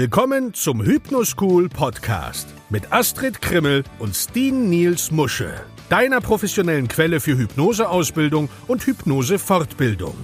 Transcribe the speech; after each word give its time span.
Willkommen 0.00 0.54
zum 0.54 0.80
Hypnoschool 0.84 1.68
Podcast 1.68 2.46
mit 2.70 2.92
Astrid 2.92 3.42
Krimmel 3.42 3.82
und 3.98 4.14
Steen 4.14 4.70
Niels 4.70 5.10
Musche, 5.10 5.52
deiner 5.88 6.20
professionellen 6.20 6.86
Quelle 6.86 7.18
für 7.18 7.36
Hypnoseausbildung 7.36 8.48
und 8.68 8.86
Hypnosefortbildung. 8.86 10.14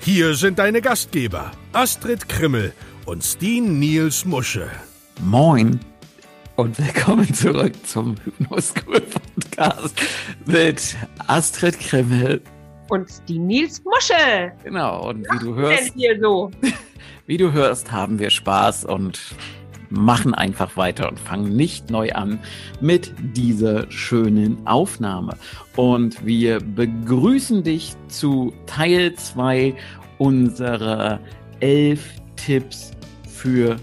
Hier 0.00 0.34
sind 0.34 0.58
deine 0.58 0.82
Gastgeber 0.82 1.52
Astrid 1.72 2.28
Krimmel 2.28 2.74
und 3.06 3.24
Steen 3.24 3.78
Niels 3.78 4.26
Musche. 4.26 4.68
Moin 5.22 5.80
und 6.56 6.78
willkommen 6.78 7.32
zurück 7.32 7.72
zum 7.86 8.14
Hypnoschool 8.22 9.00
Podcast 9.00 9.98
mit 10.44 10.96
Astrid 11.28 11.80
Krimmel 11.80 12.42
und 12.90 13.08
die 13.28 13.38
Nils 13.38 13.82
Musche. 13.84 14.52
Genau, 14.64 15.08
und 15.10 15.26
wie 15.30 15.38
du 15.38 15.54
hörst. 15.54 15.80
Denn 15.80 15.92
hier 15.94 16.20
so? 16.20 16.50
Wie 17.28 17.36
du 17.36 17.52
hörst, 17.52 17.92
haben 17.92 18.18
wir 18.18 18.30
Spaß 18.30 18.86
und 18.86 19.20
machen 19.90 20.32
einfach 20.32 20.78
weiter 20.78 21.10
und 21.10 21.20
fangen 21.20 21.54
nicht 21.54 21.90
neu 21.90 22.10
an 22.12 22.38
mit 22.80 23.12
dieser 23.18 23.90
schönen 23.90 24.66
Aufnahme. 24.66 25.36
Und 25.76 26.24
wir 26.24 26.58
begrüßen 26.58 27.62
dich 27.62 27.94
zu 28.08 28.54
Teil 28.64 29.14
2 29.14 29.74
unserer 30.16 31.20
elf 31.60 32.02
Tipps 32.36 32.92
für 33.28 33.76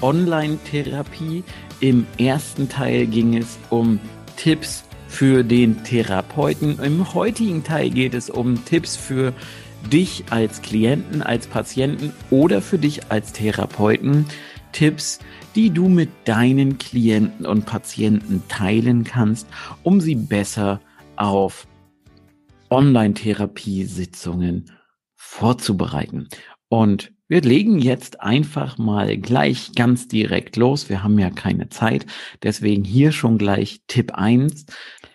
Online-Therapie. 0.00 1.44
Im 1.80 2.06
ersten 2.16 2.66
Teil 2.66 3.06
ging 3.08 3.36
es 3.36 3.58
um 3.68 4.00
Tipps 4.38 4.84
für 5.06 5.44
den 5.44 5.84
Therapeuten. 5.84 6.78
Im 6.78 7.12
heutigen 7.12 7.62
Teil 7.62 7.90
geht 7.90 8.14
es 8.14 8.30
um 8.30 8.64
Tipps 8.64 8.96
für 8.96 9.34
dich 9.92 10.24
als 10.30 10.62
Klienten, 10.62 11.22
als 11.22 11.46
Patienten 11.46 12.12
oder 12.30 12.62
für 12.62 12.78
dich 12.78 13.10
als 13.10 13.32
Therapeuten. 13.32 14.26
Tipps, 14.72 15.20
die 15.54 15.70
du 15.70 15.88
mit 15.88 16.10
deinen 16.24 16.78
Klienten 16.78 17.46
und 17.46 17.64
Patienten 17.64 18.42
teilen 18.48 19.04
kannst, 19.04 19.46
um 19.82 20.00
sie 20.00 20.14
besser 20.14 20.80
auf 21.16 21.66
Online-Therapiesitzungen 22.68 24.70
vorzubereiten. 25.14 26.28
Und 26.68 27.12
wir 27.28 27.40
legen 27.40 27.78
jetzt 27.78 28.20
einfach 28.20 28.78
mal 28.78 29.16
gleich 29.18 29.72
ganz 29.74 30.08
direkt 30.08 30.56
los. 30.56 30.88
Wir 30.88 31.02
haben 31.02 31.18
ja 31.18 31.30
keine 31.30 31.68
Zeit. 31.70 32.06
Deswegen 32.42 32.84
hier 32.84 33.12
schon 33.12 33.38
gleich 33.38 33.80
Tipp 33.88 34.12
eins. 34.12 34.66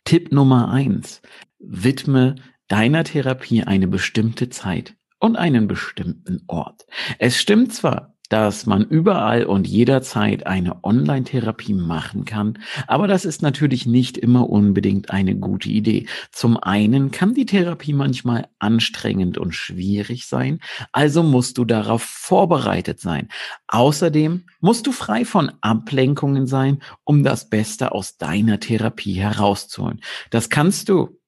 Tipp 0.06 0.31
Nummer 0.31 0.72
eins: 0.72 1.22
Widme 1.59 2.35
deiner 2.72 3.03
Therapie 3.03 3.64
eine 3.64 3.88
bestimmte 3.88 4.50
Zeit 4.50 4.95
und 5.19 5.36
einen 5.36 5.67
bestimmten 5.67 6.44
Ort. 6.47 6.86
Es 7.19 7.38
stimmt 7.38 7.73
zwar, 7.73 8.16
dass 8.30 8.66
man 8.66 8.86
überall 8.86 9.44
und 9.44 9.67
jederzeit 9.67 10.47
eine 10.47 10.86
Online-Therapie 10.86 11.73
machen 11.73 12.23
kann, 12.23 12.59
aber 12.88 13.09
das 13.09 13.25
ist 13.25 13.41
natürlich 13.41 13.86
nicht 13.86 14.17
immer 14.17 14.50
unbedingt 14.50 15.11
eine 15.11 15.36
gute 15.36 15.67
Idee. 15.67 16.05
Zum 16.31 16.55
einen 16.55 17.11
kann 17.11 17.33
die 17.33 17.45
Therapie 17.45 17.91
manchmal 17.91 18.47
anstrengend 18.58 19.38
und 19.38 19.53
schwierig 19.53 20.28
sein, 20.28 20.61
also 20.94 21.23
musst 21.23 21.58
du 21.58 21.66
darauf 21.66 22.03
vorbereitet 22.03 23.02
sein. 23.02 23.28
Außerdem 23.67 24.45
musst 24.61 24.88
du 24.88 24.94
frei 24.94 25.25
von 25.25 25.52
Ablenkungen 25.59 26.47
sein, 26.47 26.81
um 27.03 27.23
das 27.23 27.50
Beste 27.50 27.91
aus 27.91 28.17
deiner 28.17 28.61
Therapie 28.61 29.16
herauszuholen. 29.16 30.00
Das 30.30 30.50
kannst 30.50 30.88
du 30.88 31.20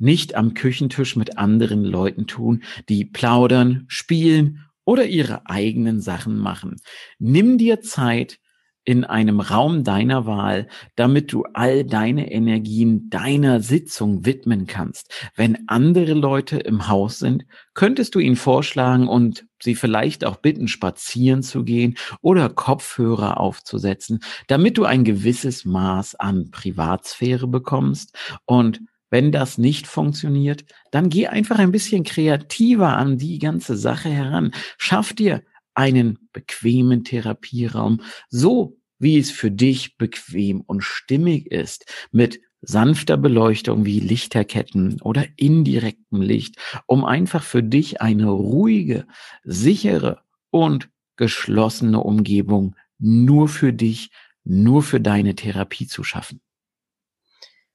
nicht 0.00 0.34
am 0.34 0.54
Küchentisch 0.54 1.14
mit 1.14 1.38
anderen 1.38 1.84
Leuten 1.84 2.26
tun, 2.26 2.64
die 2.88 3.04
plaudern, 3.04 3.84
spielen 3.86 4.64
oder 4.84 5.06
ihre 5.06 5.48
eigenen 5.48 6.00
Sachen 6.00 6.36
machen. 6.38 6.76
Nimm 7.18 7.58
dir 7.58 7.80
Zeit 7.80 8.40
in 8.84 9.04
einem 9.04 9.40
Raum 9.40 9.84
deiner 9.84 10.26
Wahl, 10.26 10.66
damit 10.96 11.32
du 11.32 11.44
all 11.52 11.84
deine 11.84 12.32
Energien 12.32 13.10
deiner 13.10 13.60
Sitzung 13.60 14.24
widmen 14.24 14.66
kannst. 14.66 15.30
Wenn 15.36 15.68
andere 15.68 16.14
Leute 16.14 16.58
im 16.58 16.88
Haus 16.88 17.18
sind, 17.18 17.44
könntest 17.74 18.14
du 18.14 18.18
ihnen 18.18 18.36
vorschlagen 18.36 19.06
und 19.06 19.46
sie 19.62 19.74
vielleicht 19.74 20.24
auch 20.24 20.36
bitten, 20.36 20.66
spazieren 20.66 21.42
zu 21.42 21.62
gehen 21.62 21.96
oder 22.22 22.48
Kopfhörer 22.48 23.38
aufzusetzen, 23.38 24.20
damit 24.48 24.78
du 24.78 24.84
ein 24.84 25.04
gewisses 25.04 25.66
Maß 25.66 26.14
an 26.14 26.50
Privatsphäre 26.50 27.46
bekommst 27.46 28.16
und 28.46 28.80
wenn 29.10 29.32
das 29.32 29.58
nicht 29.58 29.86
funktioniert, 29.86 30.64
dann 30.90 31.10
geh 31.10 31.26
einfach 31.26 31.58
ein 31.58 31.72
bisschen 31.72 32.04
kreativer 32.04 32.96
an 32.96 33.18
die 33.18 33.38
ganze 33.38 33.76
Sache 33.76 34.08
heran. 34.08 34.52
Schaff 34.78 35.12
dir 35.12 35.42
einen 35.74 36.18
bequemen 36.32 37.04
Therapieraum, 37.04 38.02
so 38.28 38.78
wie 38.98 39.18
es 39.18 39.30
für 39.30 39.50
dich 39.50 39.96
bequem 39.96 40.60
und 40.60 40.84
stimmig 40.84 41.50
ist, 41.50 41.86
mit 42.12 42.40
sanfter 42.62 43.16
Beleuchtung 43.16 43.86
wie 43.86 44.00
Lichterketten 44.00 45.00
oder 45.00 45.24
indirektem 45.36 46.20
Licht, 46.20 46.56
um 46.86 47.04
einfach 47.04 47.42
für 47.42 47.62
dich 47.62 48.02
eine 48.02 48.28
ruhige, 48.28 49.06
sichere 49.44 50.22
und 50.50 50.90
geschlossene 51.16 52.00
Umgebung 52.00 52.76
nur 52.98 53.48
für 53.48 53.72
dich, 53.72 54.10
nur 54.44 54.82
für 54.82 55.00
deine 55.00 55.34
Therapie 55.34 55.86
zu 55.86 56.04
schaffen. 56.04 56.40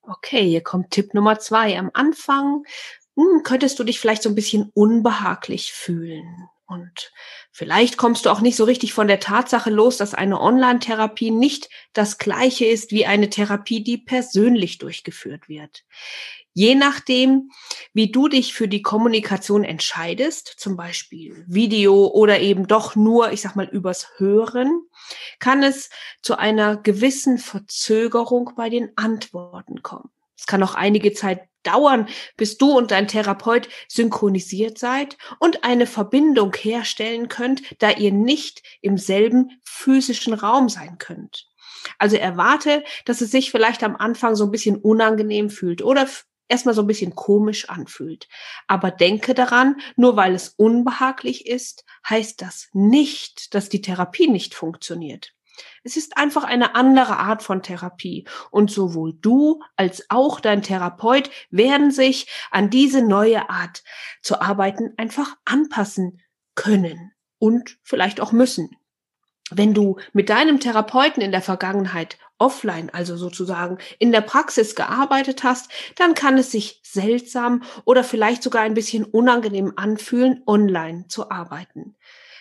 Okay, 0.08 0.48
hier 0.48 0.62
kommt 0.62 0.92
Tipp 0.92 1.14
Nummer 1.14 1.40
zwei. 1.40 1.78
Am 1.78 1.90
Anfang 1.94 2.64
hm, 3.16 3.44
könntest 3.44 3.80
du 3.80 3.84
dich 3.84 4.00
vielleicht 4.00 4.24
so 4.24 4.30
ein 4.30 4.36
bisschen 4.36 4.72
unbehaglich 4.74 5.74
fühlen. 5.74 6.48
Und 6.68 7.12
vielleicht 7.52 7.98
kommst 7.98 8.26
du 8.26 8.32
auch 8.32 8.42
nicht 8.42 8.56
so 8.56 8.64
richtig 8.64 8.94
von 8.94 9.08
der 9.08 9.20
Tatsache 9.20 9.70
los, 9.70 9.98
dass 9.98 10.16
eine 10.16 10.42
Online-Therapie 10.42 11.30
nicht 11.30 11.70
das 11.94 12.18
gleiche 12.18 12.66
ist 12.66 12.92
wie 12.92 13.06
eine 13.06 13.30
Therapie, 13.30 13.84
die 13.84 14.00
persönlich 14.00 14.80
durchgeführt 14.80 15.48
wird. 15.48 15.84
Je 16.54 16.74
nachdem, 16.74 17.52
wie 17.94 18.12
du 18.12 18.30
dich 18.30 18.54
für 18.54 18.68
die 18.68 18.82
Kommunikation 18.82 19.64
entscheidest, 19.64 20.48
zum 20.58 20.76
Beispiel 20.78 21.44
Video 21.48 22.08
oder 22.08 22.40
eben 22.40 22.66
doch 22.66 22.96
nur, 22.96 23.32
ich 23.32 23.42
sag 23.42 23.56
mal, 23.56 23.68
übers 23.68 24.08
Hören, 24.18 24.82
kann 25.40 25.62
es 25.62 25.90
zu 26.22 26.38
einer 26.38 26.78
gewissen 26.78 27.38
Verzögerung 27.38 28.52
bei 28.56 28.70
den 28.70 28.90
Antworten 28.96 29.84
kommen. 29.84 30.15
Es 30.38 30.46
kann 30.46 30.64
auch 30.64 30.76
einige 30.76 31.14
Zeit 31.14 31.48
dauern, 31.64 32.08
bis 32.38 32.58
du 32.58 32.72
und 32.72 32.92
dein 32.92 33.08
Therapeut 33.08 33.68
synchronisiert 33.88 34.78
seid 34.78 35.18
und 35.40 35.64
eine 35.64 35.88
Verbindung 35.88 36.54
herstellen 36.54 37.28
könnt, 37.28 37.62
da 37.82 37.92
ihr 37.92 38.12
nicht 38.12 38.62
im 38.82 38.98
selben 38.98 39.60
physischen 39.64 40.34
Raum 40.34 40.70
sein 40.70 40.98
könnt. 40.98 41.48
Also 42.00 42.18
erwarte, 42.18 42.84
dass 43.06 43.22
es 43.22 43.32
sich 43.32 43.52
vielleicht 43.52 43.84
am 43.84 43.96
Anfang 43.96 44.36
so 44.36 44.46
ein 44.46 44.52
bisschen 44.52 44.78
unangenehm 44.78 45.50
fühlt 45.50 45.82
oder 45.82 46.08
erstmal 46.48 46.76
so 46.76 46.82
ein 46.82 46.88
bisschen 46.88 47.16
komisch 47.16 47.70
anfühlt. 47.70 48.28
Aber 48.68 48.92
denke 48.92 49.34
daran, 49.34 49.80
nur 49.96 50.16
weil 50.16 50.34
es 50.34 50.50
unbehaglich 50.50 51.48
ist, 51.48 51.86
heißt 52.10 52.42
das 52.42 52.70
nicht, 52.74 53.54
dass 53.54 53.70
die 53.70 53.82
Therapie 53.82 54.28
nicht 54.28 54.56
funktioniert. 54.56 55.35
Es 55.84 55.98
ist 55.98 56.18
einfach 56.18 56.44
eine 56.44 56.76
andere 56.76 57.18
Art 57.18 57.44
von 57.44 57.62
Therapie. 57.62 58.28
Und 58.52 58.72
sowohl 58.72 59.14
du 59.14 59.62
als 59.76 60.06
auch 60.10 60.40
dein 60.40 60.62
Therapeut 60.62 61.30
werden 61.50 61.92
sich 61.92 62.28
an 62.52 62.70
diese 62.70 63.02
neue 63.02 63.50
Art 63.50 63.84
zu 64.22 64.42
arbeiten 64.42 64.94
einfach 64.98 65.36
anpassen 65.46 66.22
können 66.56 67.12
und 67.40 67.78
vielleicht 67.84 68.22
auch 68.22 68.32
müssen. 68.32 68.70
Wenn 69.52 69.76
du 69.76 69.98
mit 70.14 70.30
deinem 70.30 70.60
Therapeuten 70.60 71.22
in 71.22 71.32
der 71.32 71.42
Vergangenheit 71.42 72.18
offline, 72.40 72.90
also 72.90 73.16
sozusagen 73.16 73.78
in 74.00 74.12
der 74.12 74.22
Praxis 74.22 74.76
gearbeitet 74.76 75.44
hast, 75.44 75.72
dann 75.96 76.16
kann 76.16 76.38
es 76.38 76.52
sich 76.52 76.82
seltsam 76.84 77.64
oder 77.86 78.04
vielleicht 78.04 78.44
sogar 78.44 78.64
ein 78.64 78.74
bisschen 78.74 79.06
unangenehm 79.06 79.74
anfühlen, 79.76 80.42
online 80.48 81.08
zu 81.08 81.30
arbeiten. 81.30 81.96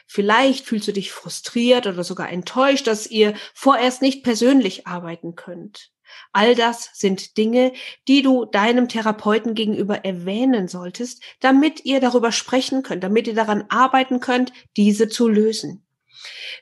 Vielleicht 0.07 0.67
fühlst 0.67 0.89
du 0.89 0.93
dich 0.93 1.13
frustriert 1.13 1.87
oder 1.87 2.05
sogar 2.05 2.31
enttäuscht, 2.31 2.87
dass 2.87 3.07
ihr 3.07 3.35
vorerst 3.55 4.03
nicht 4.03 4.23
persönlich 4.23 4.87
arbeiten 4.87 5.35
könnt. 5.35 5.91
All 6.33 6.55
das 6.55 6.91
sind 6.95 7.37
Dinge, 7.37 7.73
die 8.07 8.23
du 8.23 8.45
deinem 8.45 8.89
Therapeuten 8.89 9.55
gegenüber 9.55 10.05
erwähnen 10.05 10.69
solltest, 10.69 11.23
damit 11.41 11.85
ihr 11.85 12.01
darüber 12.01 12.33
sprechen 12.33 12.83
könnt, 12.83 13.03
damit 13.03 13.27
ihr 13.27 13.35
daran 13.35 13.65
arbeiten 13.69 14.21
könnt, 14.21 14.53
diese 14.77 15.09
zu 15.09 15.29
lösen. 15.29 15.85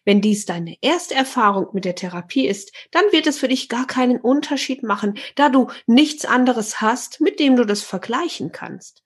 Wenn 0.05 0.21
dies 0.21 0.47
deine 0.47 0.77
erste 0.81 1.15
Erfahrung 1.15 1.69
mit 1.73 1.85
der 1.85 1.95
Therapie 1.95 2.47
ist, 2.47 2.73
dann 2.91 3.05
wird 3.13 3.27
es 3.27 3.39
für 3.39 3.49
dich 3.49 3.69
gar 3.69 3.87
keinen 3.87 4.21
Unterschied 4.21 4.83
machen, 4.83 5.19
da 5.37 5.49
du 5.49 5.69
nichts 5.87 6.25
anderes 6.25 6.81
hast, 6.81 7.21
mit 7.21 7.39
dem 7.39 7.57
du 7.57 7.65
das 7.65 7.83
vergleichen 7.83 8.51
kannst. 8.53 9.03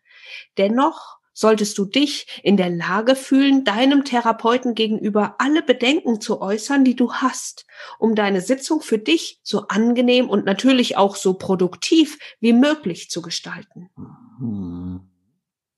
Dennoch 0.57 1.19
solltest 1.37 1.77
du 1.77 1.85
dich 1.85 2.41
in 2.43 2.57
der 2.57 2.71
Lage 2.71 3.15
fühlen, 3.15 3.63
deinem 3.63 4.05
Therapeuten 4.05 4.75
gegenüber 4.75 5.37
alle 5.39 5.63
Bedenken 5.63 6.21
zu 6.21 6.41
äußern, 6.41 6.83
die 6.83 6.97
du 6.97 7.13
hast, 7.13 7.67
um 7.99 8.15
deine 8.15 8.41
Sitzung 8.41 8.81
für 8.81 8.99
dich 8.99 9.39
so 9.43 9.69
angenehm 9.69 10.31
und 10.31 10.47
natürlich 10.47 10.97
auch 10.97 11.15
so 11.15 11.35
produktiv 11.35 12.19
wie 12.41 12.55
möglich 12.55 13.11
zu 13.11 13.21
gestalten. 13.21 13.91
Hm. 14.39 15.03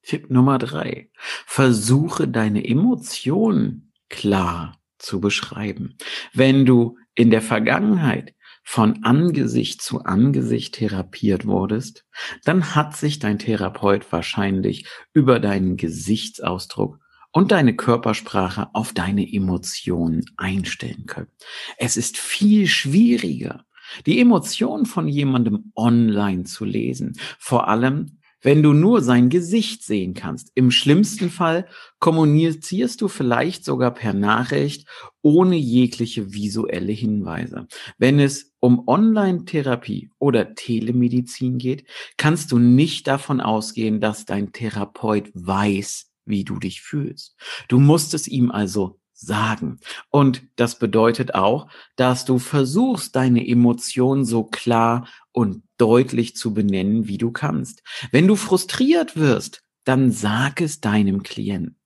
Tipp 0.03 0.31
Nummer 0.31 0.59
drei. 0.59 1.11
Versuche 1.45 2.29
deine 2.29 2.67
Emotionen 2.67 3.93
klar 4.09 4.81
zu 4.97 5.21
beschreiben. 5.21 5.99
Wenn 6.33 6.67
du 6.67 6.97
in 7.15 7.31
der 7.31 7.43
Vergangenheit 7.43 8.35
von 8.71 9.03
Angesicht 9.03 9.81
zu 9.81 10.03
Angesicht 10.03 10.75
therapiert 10.75 11.47
wurdest, 11.47 12.05
dann 12.45 12.75
hat 12.75 12.95
sich 12.95 13.19
dein 13.19 13.39
Therapeut 13.39 14.13
wahrscheinlich 14.13 14.87
über 15.15 15.41
deinen 15.41 15.79
Gesichtsausdruck 15.79 16.99
und 17.33 17.51
deine 17.51 17.75
Körpersprache 17.75 18.69
auf 18.75 18.93
deine 18.93 19.27
Emotionen 19.27 20.23
einstellen 20.37 21.07
können. 21.07 21.31
Es 21.79 21.97
ist 21.97 22.19
viel 22.19 22.67
schwieriger, 22.67 23.65
die 24.05 24.21
Emotionen 24.21 24.85
von 24.85 25.09
jemandem 25.09 25.73
online 25.75 26.45
zu 26.45 26.67
lesen, 26.67 27.15
vor 27.39 27.69
allem 27.69 28.18
wenn 28.41 28.63
du 28.63 28.73
nur 28.73 29.03
sein 29.03 29.29
Gesicht 29.29 29.83
sehen 29.83 30.15
kannst. 30.15 30.51
Im 30.55 30.71
schlimmsten 30.71 31.31
Fall 31.31 31.67
kommunizierst 31.99 33.01
du 33.01 33.09
vielleicht 33.09 33.65
sogar 33.65 33.93
per 33.93 34.13
Nachricht 34.13 34.87
ohne 35.23 35.57
jegliche 35.57 36.33
visuelle 36.33 36.93
Hinweise. 36.93 37.67
Wenn 37.99 38.21
es 38.21 38.53
um 38.61 38.87
Online-Therapie 38.87 40.11
oder 40.19 40.55
Telemedizin 40.55 41.59
geht, 41.59 41.85
kannst 42.17 42.53
du 42.53 42.59
nicht 42.59 43.07
davon 43.07 43.41
ausgehen, 43.41 44.01
dass 44.01 44.25
dein 44.25 44.53
Therapeut 44.53 45.31
weiß, 45.35 46.11
wie 46.25 46.45
du 46.45 46.59
dich 46.59 46.83
fühlst. 46.83 47.37
Du 47.69 47.81
musst 47.81 48.15
es 48.15 48.29
ihm 48.29 48.51
also 48.51 49.01
sagen. 49.19 49.81
Und 50.11 50.43
das 50.57 50.79
bedeutet 50.79 51.35
auch, 51.35 51.69
dass 51.97 52.25
du 52.25 52.39
versuchst, 52.39 53.17
deine 53.17 53.47
Emotionen 53.47 54.25
so 54.25 54.45
klar 54.45 55.09
und 55.33 55.63
deutlich 55.77 56.37
zu 56.37 56.55
benennen, 56.55 57.09
wie 57.09 57.19
du 57.19 57.33
kannst. 57.33 57.83
Wenn 58.13 58.29
du 58.29 58.37
frustriert 58.37 59.17
wirst, 59.17 59.63
dann 59.85 60.13
sag 60.13 60.61
es 60.61 60.81
deinem 60.81 61.23
Klienten. 61.23 61.77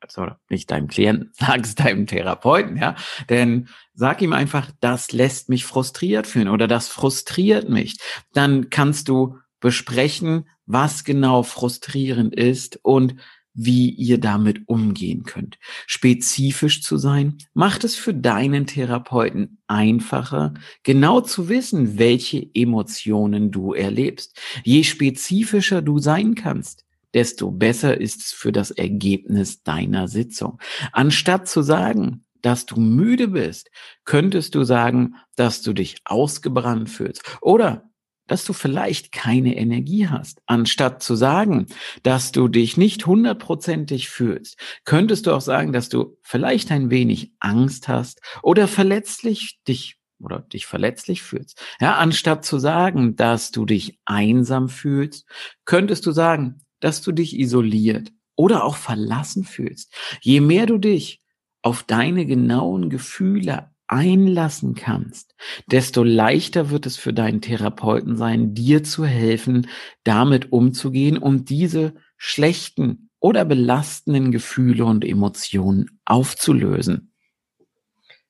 Also 0.00 0.26
nicht 0.48 0.70
deinem 0.70 0.88
Klienten, 0.88 1.30
sag 1.38 1.64
es 1.64 1.74
deinem 1.74 2.06
Therapeuten, 2.06 2.76
ja. 2.76 2.96
Denn 3.28 3.68
sag 3.94 4.20
ihm 4.20 4.32
einfach, 4.32 4.70
das 4.80 5.12
lässt 5.12 5.48
mich 5.48 5.64
frustriert 5.64 6.26
fühlen 6.26 6.48
oder 6.48 6.66
das 6.66 6.88
frustriert 6.88 7.68
mich. 7.68 7.98
Dann 8.32 8.68
kannst 8.68 9.08
du 9.08 9.38
besprechen, 9.60 10.48
was 10.66 11.04
genau 11.04 11.42
frustrierend 11.42 12.34
ist 12.34 12.80
und 12.82 13.16
wie 13.54 13.90
ihr 13.90 14.18
damit 14.18 14.62
umgehen 14.66 15.24
könnt. 15.24 15.58
Spezifisch 15.86 16.82
zu 16.82 16.96
sein, 16.96 17.38
macht 17.54 17.84
es 17.84 17.96
für 17.96 18.14
deinen 18.14 18.66
Therapeuten 18.66 19.58
einfacher, 19.66 20.54
genau 20.82 21.20
zu 21.20 21.48
wissen, 21.48 21.98
welche 21.98 22.46
Emotionen 22.54 23.50
du 23.50 23.72
erlebst. 23.72 24.38
Je 24.64 24.82
spezifischer 24.84 25.82
du 25.82 25.98
sein 25.98 26.34
kannst, 26.34 26.84
desto 27.14 27.50
besser 27.50 28.00
ist 28.00 28.20
es 28.20 28.32
für 28.32 28.52
das 28.52 28.70
Ergebnis 28.70 29.62
deiner 29.62 30.08
Sitzung. 30.08 30.58
Anstatt 30.92 31.48
zu 31.48 31.62
sagen, 31.62 32.24
dass 32.40 32.66
du 32.66 32.80
müde 32.80 33.28
bist, 33.28 33.70
könntest 34.04 34.54
du 34.54 34.64
sagen, 34.64 35.14
dass 35.36 35.62
du 35.62 35.72
dich 35.72 35.96
ausgebrannt 36.04 36.90
fühlst 36.90 37.22
oder 37.40 37.91
dass 38.32 38.44
du 38.46 38.54
vielleicht 38.54 39.12
keine 39.12 39.58
Energie 39.58 40.08
hast. 40.08 40.40
Anstatt 40.46 41.02
zu 41.02 41.16
sagen, 41.16 41.66
dass 42.02 42.32
du 42.32 42.48
dich 42.48 42.78
nicht 42.78 43.04
hundertprozentig 43.04 44.08
fühlst, 44.08 44.56
könntest 44.86 45.26
du 45.26 45.32
auch 45.32 45.42
sagen, 45.42 45.74
dass 45.74 45.90
du 45.90 46.16
vielleicht 46.22 46.72
ein 46.72 46.88
wenig 46.88 47.34
Angst 47.40 47.88
hast 47.88 48.22
oder 48.42 48.68
verletzlich 48.68 49.60
dich 49.68 49.98
oder 50.18 50.38
dich 50.38 50.64
verletzlich 50.64 51.20
fühlst. 51.22 51.62
Ja, 51.78 51.96
anstatt 51.96 52.46
zu 52.46 52.58
sagen, 52.58 53.16
dass 53.16 53.50
du 53.50 53.66
dich 53.66 53.98
einsam 54.06 54.70
fühlst, 54.70 55.26
könntest 55.66 56.06
du 56.06 56.12
sagen, 56.12 56.62
dass 56.80 57.02
du 57.02 57.12
dich 57.12 57.38
isoliert 57.38 58.12
oder 58.34 58.64
auch 58.64 58.76
verlassen 58.76 59.44
fühlst. 59.44 59.92
Je 60.22 60.40
mehr 60.40 60.64
du 60.64 60.78
dich 60.78 61.20
auf 61.60 61.82
deine 61.82 62.24
genauen 62.24 62.88
Gefühle 62.88 63.71
einlassen 63.92 64.74
kannst, 64.74 65.34
desto 65.66 66.02
leichter 66.02 66.70
wird 66.70 66.86
es 66.86 66.96
für 66.96 67.12
deinen 67.12 67.42
Therapeuten 67.42 68.16
sein, 68.16 68.54
dir 68.54 68.82
zu 68.82 69.04
helfen, 69.04 69.68
damit 70.02 70.50
umzugehen 70.50 71.18
und 71.18 71.50
diese 71.50 71.94
schlechten 72.16 73.10
oder 73.20 73.44
belastenden 73.44 74.32
Gefühle 74.32 74.86
und 74.86 75.04
Emotionen 75.04 76.00
aufzulösen. 76.06 77.12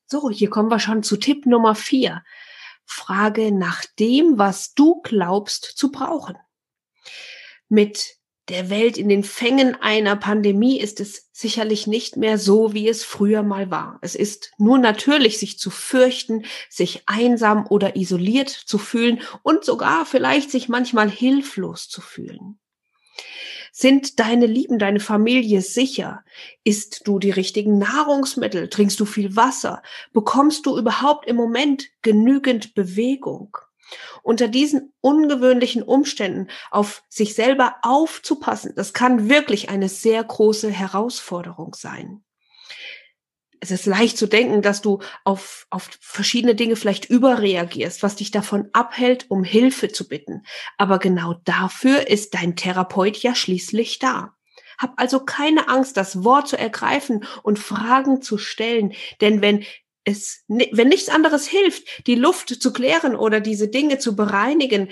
So, 0.06 0.31
hier 0.31 0.50
kommen 0.50 0.70
wir 0.70 0.81
schon 0.81 1.03
zu 1.03 1.17
Tipp 1.17 1.47
Nummer 1.47 1.75
vier. 1.75 2.23
Frage 2.85 3.53
nach 3.53 3.85
dem, 3.99 4.38
was 4.38 4.75
du 4.75 5.00
glaubst 5.03 5.64
zu 5.64 5.93
brauchen. 5.93 6.37
Mit 7.69 8.17
der 8.48 8.70
Welt 8.70 8.98
in 8.98 9.08
den 9.08 9.22
Fängen 9.22 9.76
einer 9.76 10.16
Pandemie 10.16 10.80
ist 10.80 11.00
es 11.00 11.28
sicherlich 11.32 11.86
nicht 11.86 12.16
mehr 12.16 12.38
so, 12.38 12.72
wie 12.72 12.88
es 12.88 13.04
früher 13.04 13.42
mal 13.42 13.70
war. 13.70 13.98
Es 14.02 14.14
ist 14.14 14.50
nur 14.58 14.78
natürlich, 14.78 15.38
sich 15.38 15.58
zu 15.58 15.70
fürchten, 15.70 16.44
sich 16.68 17.04
einsam 17.06 17.66
oder 17.68 17.96
isoliert 17.96 18.48
zu 18.48 18.78
fühlen 18.78 19.22
und 19.42 19.64
sogar 19.64 20.06
vielleicht 20.06 20.50
sich 20.50 20.68
manchmal 20.68 21.08
hilflos 21.08 21.88
zu 21.88 22.00
fühlen. 22.00 22.58
Sind 23.74 24.20
deine 24.20 24.46
Lieben, 24.46 24.78
deine 24.78 25.00
Familie 25.00 25.62
sicher? 25.62 26.24
Isst 26.62 27.02
du 27.06 27.18
die 27.18 27.30
richtigen 27.30 27.78
Nahrungsmittel? 27.78 28.68
Trinkst 28.68 29.00
du 29.00 29.06
viel 29.06 29.34
Wasser? 29.34 29.82
Bekommst 30.12 30.66
du 30.66 30.76
überhaupt 30.76 31.26
im 31.26 31.36
Moment 31.36 31.88
genügend 32.02 32.74
Bewegung? 32.74 33.56
Unter 34.22 34.48
diesen 34.48 34.92
ungewöhnlichen 35.00 35.82
Umständen 35.82 36.48
auf 36.70 37.02
sich 37.08 37.34
selber 37.34 37.76
aufzupassen, 37.82 38.72
das 38.76 38.92
kann 38.92 39.28
wirklich 39.28 39.68
eine 39.68 39.88
sehr 39.88 40.22
große 40.22 40.70
Herausforderung 40.70 41.74
sein. 41.74 42.24
Es 43.62 43.70
ist 43.70 43.86
leicht 43.86 44.18
zu 44.18 44.26
denken, 44.26 44.60
dass 44.60 44.82
du 44.82 44.98
auf, 45.22 45.68
auf 45.70 45.88
verschiedene 46.00 46.56
Dinge 46.56 46.74
vielleicht 46.74 47.04
überreagierst, 47.04 48.02
was 48.02 48.16
dich 48.16 48.32
davon 48.32 48.68
abhält, 48.72 49.26
um 49.30 49.44
Hilfe 49.44 49.86
zu 49.92 50.08
bitten. 50.08 50.42
Aber 50.78 50.98
genau 50.98 51.34
dafür 51.44 52.08
ist 52.08 52.34
dein 52.34 52.56
Therapeut 52.56 53.18
ja 53.18 53.36
schließlich 53.36 54.00
da. 54.00 54.34
Hab 54.78 55.00
also 55.00 55.20
keine 55.20 55.68
Angst, 55.68 55.96
das 55.96 56.24
Wort 56.24 56.48
zu 56.48 56.58
ergreifen 56.58 57.24
und 57.44 57.60
Fragen 57.60 58.20
zu 58.20 58.36
stellen, 58.36 58.94
denn 59.20 59.42
wenn 59.42 59.64
es, 60.04 60.44
wenn 60.49 60.88
nichts 60.88 61.08
anderes 61.08 61.46
hilft, 61.46 62.06
die 62.06 62.14
Luft 62.14 62.49
zu 62.49 62.72
klären 62.72 63.14
oder 63.16 63.40
diese 63.40 63.69
Dinge 63.69 63.99
zu 63.99 64.16
bereinigen, 64.16 64.88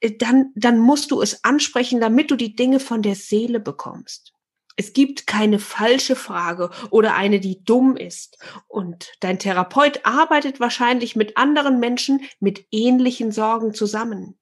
äh, 0.00 0.12
dann, 0.16 0.52
dann 0.54 0.78
musst 0.78 1.10
du 1.10 1.20
es 1.20 1.44
ansprechen, 1.44 2.00
damit 2.00 2.30
du 2.30 2.36
die 2.36 2.54
Dinge 2.54 2.80
von 2.80 3.02
der 3.02 3.14
Seele 3.14 3.60
bekommst. 3.60 4.32
Es 4.76 4.92
gibt 4.92 5.26
keine 5.26 5.58
falsche 5.58 6.14
Frage 6.14 6.70
oder 6.90 7.16
eine, 7.16 7.40
die 7.40 7.64
dumm 7.64 7.96
ist. 7.96 8.38
Und 8.68 9.12
dein 9.18 9.40
Therapeut 9.40 10.00
arbeitet 10.04 10.60
wahrscheinlich 10.60 11.16
mit 11.16 11.36
anderen 11.36 11.80
Menschen 11.80 12.20
mit 12.38 12.64
ähnlichen 12.70 13.32
Sorgen 13.32 13.74
zusammen. 13.74 14.37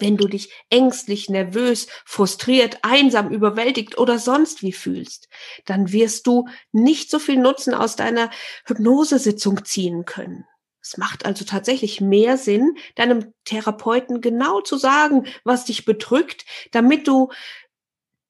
Wenn 0.00 0.16
du 0.16 0.28
dich 0.28 0.50
ängstlich, 0.70 1.28
nervös, 1.28 1.86
frustriert, 2.04 2.78
einsam, 2.82 3.30
überwältigt 3.30 3.98
oder 3.98 4.18
sonst 4.18 4.62
wie 4.62 4.72
fühlst, 4.72 5.28
dann 5.64 5.92
wirst 5.92 6.26
du 6.26 6.48
nicht 6.72 7.10
so 7.10 7.18
viel 7.18 7.38
Nutzen 7.38 7.74
aus 7.74 7.96
deiner 7.96 8.30
Hypnosesitzung 8.66 9.64
ziehen 9.64 10.04
können. 10.04 10.44
Es 10.80 10.98
macht 10.98 11.26
also 11.26 11.44
tatsächlich 11.44 12.00
mehr 12.00 12.36
Sinn, 12.36 12.76
deinem 12.94 13.32
Therapeuten 13.44 14.20
genau 14.20 14.60
zu 14.60 14.76
sagen, 14.76 15.26
was 15.42 15.64
dich 15.64 15.84
bedrückt, 15.84 16.44
damit 16.70 17.08
du 17.08 17.30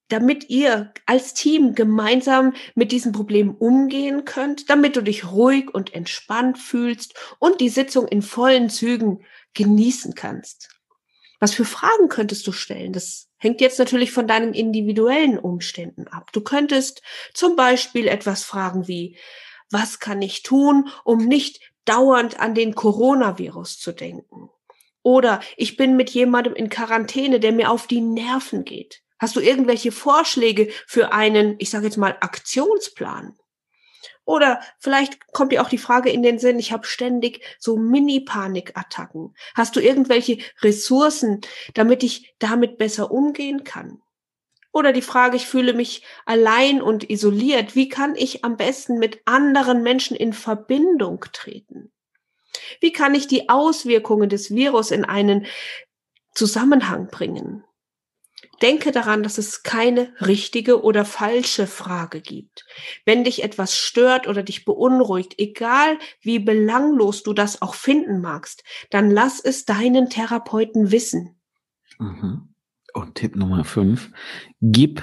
damit 0.08 0.48
ihr 0.50 0.92
als 1.06 1.34
Team 1.34 1.74
gemeinsam 1.74 2.54
mit 2.74 2.92
diesem 2.92 3.12
Problem 3.12 3.54
umgehen 3.54 4.24
könnt, 4.24 4.70
damit 4.70 4.96
du 4.96 5.02
dich 5.02 5.30
ruhig 5.30 5.74
und 5.74 5.94
entspannt 5.94 6.58
fühlst 6.58 7.14
und 7.38 7.60
die 7.60 7.68
Sitzung 7.68 8.06
in 8.06 8.22
vollen 8.22 8.70
Zügen 8.70 9.24
genießen 9.54 10.14
kannst. 10.14 10.75
Was 11.38 11.54
für 11.54 11.64
Fragen 11.64 12.08
könntest 12.08 12.46
du 12.46 12.52
stellen? 12.52 12.92
Das 12.92 13.28
hängt 13.36 13.60
jetzt 13.60 13.78
natürlich 13.78 14.12
von 14.12 14.26
deinen 14.26 14.54
individuellen 14.54 15.38
Umständen 15.38 16.08
ab. 16.08 16.32
Du 16.32 16.40
könntest 16.40 17.02
zum 17.34 17.56
Beispiel 17.56 18.08
etwas 18.08 18.44
fragen 18.44 18.88
wie, 18.88 19.16
was 19.70 19.98
kann 19.98 20.22
ich 20.22 20.42
tun, 20.42 20.88
um 21.04 21.26
nicht 21.26 21.60
dauernd 21.84 22.40
an 22.40 22.54
den 22.54 22.74
Coronavirus 22.74 23.78
zu 23.78 23.92
denken? 23.92 24.50
Oder 25.02 25.40
ich 25.56 25.76
bin 25.76 25.96
mit 25.96 26.10
jemandem 26.10 26.54
in 26.54 26.68
Quarantäne, 26.68 27.38
der 27.38 27.52
mir 27.52 27.70
auf 27.70 27.86
die 27.86 28.00
Nerven 28.00 28.64
geht. 28.64 29.02
Hast 29.18 29.36
du 29.36 29.40
irgendwelche 29.40 29.92
Vorschläge 29.92 30.68
für 30.86 31.12
einen, 31.12 31.56
ich 31.58 31.70
sage 31.70 31.86
jetzt 31.86 31.96
mal, 31.96 32.16
Aktionsplan? 32.20 33.36
Oder 34.26 34.60
vielleicht 34.80 35.32
kommt 35.32 35.52
dir 35.52 35.62
auch 35.62 35.68
die 35.68 35.78
Frage 35.78 36.10
in 36.10 36.22
den 36.22 36.38
Sinn, 36.40 36.58
ich 36.58 36.72
habe 36.72 36.84
ständig 36.84 37.40
so 37.60 37.76
Mini-Panikattacken. 37.76 39.34
Hast 39.54 39.76
du 39.76 39.80
irgendwelche 39.80 40.38
Ressourcen, 40.60 41.40
damit 41.74 42.02
ich 42.02 42.34
damit 42.40 42.76
besser 42.76 43.12
umgehen 43.12 43.62
kann? 43.62 44.02
Oder 44.72 44.92
die 44.92 45.00
Frage, 45.00 45.36
ich 45.36 45.46
fühle 45.46 45.72
mich 45.72 46.02
allein 46.26 46.82
und 46.82 47.08
isoliert. 47.08 47.76
Wie 47.76 47.88
kann 47.88 48.16
ich 48.16 48.44
am 48.44 48.56
besten 48.56 48.98
mit 48.98 49.22
anderen 49.24 49.82
Menschen 49.82 50.16
in 50.16 50.32
Verbindung 50.32 51.24
treten? 51.32 51.92
Wie 52.80 52.92
kann 52.92 53.14
ich 53.14 53.28
die 53.28 53.48
Auswirkungen 53.48 54.28
des 54.28 54.50
Virus 54.50 54.90
in 54.90 55.04
einen 55.04 55.46
Zusammenhang 56.34 57.08
bringen? 57.08 57.64
Denke 58.62 58.90
daran, 58.92 59.22
dass 59.22 59.38
es 59.38 59.62
keine 59.62 60.12
richtige 60.20 60.82
oder 60.82 61.04
falsche 61.04 61.66
Frage 61.66 62.20
gibt. 62.20 62.64
Wenn 63.04 63.24
dich 63.24 63.42
etwas 63.42 63.76
stört 63.76 64.26
oder 64.26 64.42
dich 64.42 64.64
beunruhigt, 64.64 65.34
egal 65.38 65.98
wie 66.20 66.38
belanglos 66.38 67.22
du 67.22 67.32
das 67.32 67.62
auch 67.62 67.74
finden 67.74 68.20
magst, 68.20 68.64
dann 68.90 69.10
lass 69.10 69.40
es 69.40 69.64
deinen 69.64 70.08
Therapeuten 70.08 70.90
wissen. 70.90 71.38
Mhm. 71.98 72.54
Und 72.94 73.14
Tipp 73.16 73.36
Nummer 73.36 73.64
fünf, 73.64 74.10
gib 74.60 75.02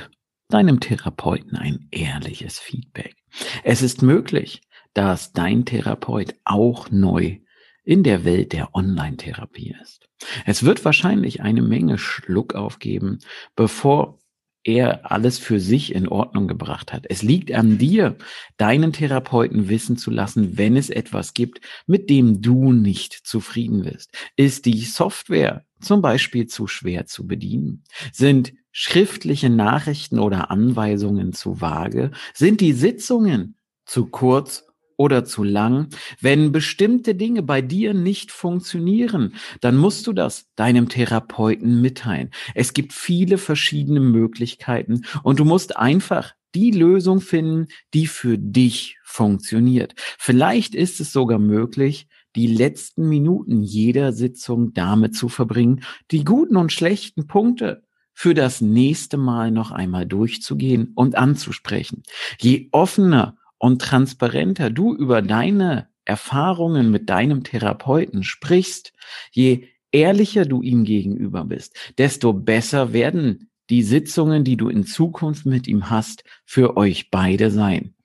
deinem 0.49 0.79
Therapeuten 0.79 1.55
ein 1.55 1.87
ehrliches 1.91 2.59
Feedback. 2.59 3.15
Es 3.63 3.81
ist 3.81 4.01
möglich, 4.01 4.61
dass 4.93 5.33
dein 5.33 5.65
Therapeut 5.65 6.35
auch 6.43 6.89
neu 6.91 7.39
in 7.83 8.03
der 8.03 8.23
Welt 8.23 8.53
der 8.53 8.73
Online-Therapie 8.75 9.75
ist. 9.81 10.07
Es 10.45 10.63
wird 10.63 10.83
wahrscheinlich 10.85 11.41
eine 11.41 11.61
Menge 11.61 11.97
Schluck 11.97 12.55
aufgeben, 12.55 13.19
bevor 13.55 14.19
er 14.63 15.11
alles 15.11 15.39
für 15.39 15.59
sich 15.59 15.93
in 15.93 16.07
Ordnung 16.07 16.47
gebracht 16.47 16.93
hat. 16.93 17.05
Es 17.09 17.21
liegt 17.21 17.51
an 17.51 17.77
dir, 17.77 18.15
deinen 18.57 18.93
Therapeuten 18.93 19.67
wissen 19.67 19.97
zu 19.97 20.09
lassen, 20.09 20.57
wenn 20.57 20.77
es 20.77 20.89
etwas 20.89 21.33
gibt, 21.33 21.59
mit 21.85 22.09
dem 22.09 22.41
du 22.41 22.71
nicht 22.71 23.13
zufrieden 23.13 23.83
bist. 23.83 24.11
Ist 24.37 24.65
die 24.65 24.79
Software 24.85 25.65
zum 25.81 26.01
Beispiel 26.01 26.47
zu 26.47 26.67
schwer 26.67 27.05
zu 27.05 27.27
bedienen? 27.27 27.83
Sind 28.13 28.53
schriftliche 28.71 29.49
Nachrichten 29.49 30.17
oder 30.19 30.49
Anweisungen 30.49 31.33
zu 31.33 31.59
vage? 31.59 32.11
Sind 32.33 32.61
die 32.61 32.73
Sitzungen 32.73 33.57
zu 33.85 34.05
kurz 34.05 34.65
oder 34.97 35.25
zu 35.25 35.43
lang. 35.43 35.89
Wenn 36.19 36.51
bestimmte 36.51 37.15
Dinge 37.15 37.43
bei 37.43 37.61
dir 37.61 37.93
nicht 37.93 38.31
funktionieren, 38.31 39.35
dann 39.61 39.77
musst 39.77 40.07
du 40.07 40.13
das 40.13 40.47
deinem 40.55 40.89
Therapeuten 40.89 41.81
mitteilen. 41.81 42.31
Es 42.55 42.73
gibt 42.73 42.93
viele 42.93 43.37
verschiedene 43.37 43.99
Möglichkeiten 43.99 45.03
und 45.23 45.39
du 45.39 45.45
musst 45.45 45.77
einfach 45.77 46.33
die 46.55 46.71
Lösung 46.71 47.19
finden, 47.19 47.67
die 47.93 48.07
für 48.07 48.37
dich 48.37 48.97
funktioniert. 49.03 49.95
Vielleicht 50.19 50.75
ist 50.75 50.99
es 50.99 51.11
sogar 51.11 51.39
möglich, 51.39 52.07
die 52.35 52.47
letzten 52.47 53.09
Minuten 53.09 53.61
jeder 53.61 54.11
Sitzung 54.11 54.73
damit 54.73 55.15
zu 55.15 55.29
verbringen, 55.29 55.83
die 56.11 56.23
guten 56.23 56.57
und 56.57 56.71
schlechten 56.71 57.27
Punkte 57.27 57.83
für 58.13 58.33
das 58.33 58.61
nächste 58.61 59.17
Mal 59.17 59.51
noch 59.51 59.71
einmal 59.71 60.05
durchzugehen 60.05 60.91
und 60.95 61.15
anzusprechen. 61.15 62.03
Je 62.39 62.69
offener 62.71 63.37
und 63.63 63.81
transparenter 63.81 64.69
du 64.69 64.93
über 64.93 65.21
deine 65.21 65.87
Erfahrungen 66.03 66.91
mit 66.91 67.09
deinem 67.09 67.45
Therapeuten 67.45 68.21
sprichst, 68.25 68.91
je 69.31 69.69
ehrlicher 69.93 70.45
du 70.45 70.61
ihm 70.61 70.83
gegenüber 70.83 71.45
bist, 71.45 71.73
desto 71.97 72.33
besser 72.33 72.91
werden 72.91 73.49
die 73.69 73.81
Sitzungen, 73.81 74.43
die 74.43 74.57
du 74.57 74.67
in 74.67 74.85
Zukunft 74.85 75.45
mit 75.45 75.69
ihm 75.69 75.89
hast, 75.89 76.25
für 76.43 76.75
euch 76.75 77.09
beide 77.09 77.51
sein. 77.51 77.95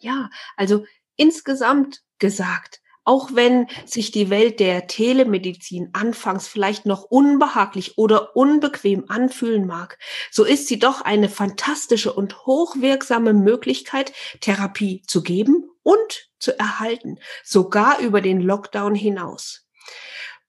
Ja, 0.00 0.30
also 0.56 0.84
insgesamt 1.14 2.02
gesagt, 2.18 2.82
auch 3.04 3.30
wenn 3.34 3.66
sich 3.84 4.10
die 4.10 4.30
Welt 4.30 4.60
der 4.60 4.86
Telemedizin 4.86 5.90
anfangs 5.92 6.48
vielleicht 6.48 6.86
noch 6.86 7.04
unbehaglich 7.04 7.98
oder 7.98 8.34
unbequem 8.36 9.04
anfühlen 9.08 9.66
mag, 9.66 9.98
so 10.30 10.44
ist 10.44 10.68
sie 10.68 10.78
doch 10.78 11.02
eine 11.02 11.28
fantastische 11.28 12.12
und 12.12 12.46
hochwirksame 12.46 13.34
Möglichkeit, 13.34 14.12
Therapie 14.40 15.02
zu 15.06 15.22
geben 15.22 15.70
und 15.82 16.30
zu 16.38 16.58
erhalten, 16.58 17.18
sogar 17.44 18.00
über 18.00 18.20
den 18.20 18.40
Lockdown 18.40 18.94
hinaus. 18.94 19.68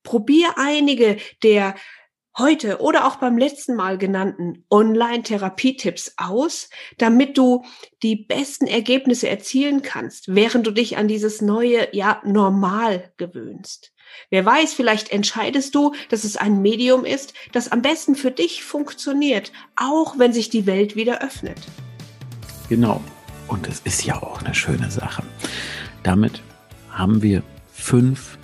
Probier 0.03 0.53
einige 0.57 1.17
der 1.43 1.75
heute 2.37 2.81
oder 2.81 3.05
auch 3.05 3.15
beim 3.15 3.37
letzten 3.37 3.75
Mal 3.75 3.97
genannten 3.97 4.65
Online-Therapietipps 4.69 6.13
aus, 6.17 6.69
damit 6.97 7.37
du 7.37 7.63
die 8.03 8.15
besten 8.15 8.67
Ergebnisse 8.67 9.29
erzielen 9.29 9.81
kannst, 9.81 10.33
während 10.33 10.67
du 10.67 10.71
dich 10.71 10.97
an 10.97 11.07
dieses 11.07 11.41
neue, 11.41 11.87
ja, 11.93 12.21
normal 12.25 13.11
gewöhnst. 13.17 13.93
Wer 14.29 14.45
weiß, 14.45 14.73
vielleicht 14.73 15.11
entscheidest 15.11 15.75
du, 15.75 15.93
dass 16.09 16.23
es 16.23 16.37
ein 16.37 16.61
Medium 16.61 17.05
ist, 17.05 17.33
das 17.51 17.71
am 17.71 17.81
besten 17.81 18.15
für 18.15 18.31
dich 18.31 18.63
funktioniert, 18.63 19.51
auch 19.75 20.17
wenn 20.17 20.33
sich 20.33 20.49
die 20.49 20.65
Welt 20.65 20.95
wieder 20.95 21.21
öffnet. 21.21 21.59
Genau. 22.69 23.01
Und 23.47 23.67
es 23.67 23.81
ist 23.81 24.05
ja 24.05 24.21
auch 24.21 24.41
eine 24.41 24.55
schöne 24.55 24.89
Sache. 24.89 25.23
Damit 26.03 26.41
haben 26.89 27.21
wir 27.21 27.43
fünf 27.71 28.37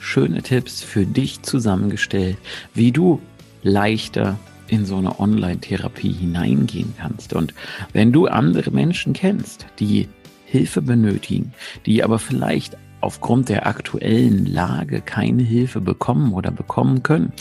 schöne 0.00 0.42
Tipps 0.42 0.82
für 0.82 1.04
dich 1.04 1.42
zusammengestellt, 1.42 2.38
wie 2.72 2.92
du 2.92 3.20
leichter 3.66 4.38
in 4.68 4.84
so 4.84 4.96
eine 4.96 5.20
Online-Therapie 5.20 6.12
hineingehen 6.12 6.94
kannst. 6.98 7.32
Und 7.32 7.54
wenn 7.92 8.12
du 8.12 8.26
andere 8.26 8.70
Menschen 8.70 9.12
kennst, 9.12 9.66
die 9.78 10.08
Hilfe 10.44 10.82
benötigen, 10.82 11.52
die 11.84 12.02
aber 12.02 12.18
vielleicht 12.18 12.76
aufgrund 13.00 13.48
der 13.48 13.66
aktuellen 13.66 14.46
Lage 14.46 15.00
keine 15.00 15.42
Hilfe 15.42 15.80
bekommen 15.80 16.32
oder 16.32 16.50
bekommen 16.50 17.02
können, 17.02 17.32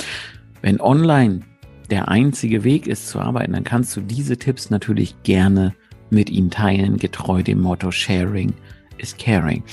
wenn 0.61 0.81
online 0.81 1.41
der 1.89 2.07
einzige 2.07 2.63
Weg 2.63 2.87
ist 2.87 3.09
zu 3.09 3.19
arbeiten, 3.19 3.53
dann 3.53 3.63
kannst 3.63 3.95
du 3.95 4.01
diese 4.01 4.37
Tipps 4.37 4.69
natürlich 4.69 5.15
gerne 5.23 5.75
mit 6.09 6.29
ihnen 6.29 6.49
teilen, 6.49 6.97
getreu 6.97 7.43
dem 7.43 7.61
Motto 7.61 7.91
Sharing 7.91 8.53
is 8.97 9.15
Caring. 9.17 9.63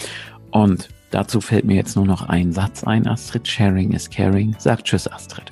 Und 0.50 0.88
dazu 1.10 1.40
fällt 1.40 1.64
mir 1.64 1.76
jetzt 1.76 1.96
nur 1.96 2.06
noch 2.06 2.28
ein 2.28 2.52
Satz 2.52 2.84
ein, 2.84 3.06
Astrid. 3.06 3.48
Sharing 3.48 3.92
is 3.92 4.08
Caring. 4.08 4.54
Sag 4.58 4.84
Tschüss, 4.84 5.10
Astrid. 5.10 5.51